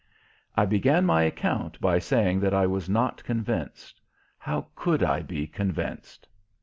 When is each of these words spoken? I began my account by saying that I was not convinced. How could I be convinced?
I 0.55 0.65
began 0.65 1.05
my 1.05 1.21
account 1.21 1.79
by 1.79 1.99
saying 1.99 2.39
that 2.39 2.55
I 2.55 2.65
was 2.65 2.89
not 2.89 3.23
convinced. 3.23 4.01
How 4.39 4.69
could 4.73 5.03
I 5.03 5.21
be 5.21 5.45
convinced? 5.45 6.27